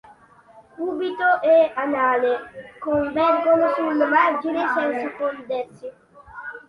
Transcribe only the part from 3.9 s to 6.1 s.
margine senza fondersi.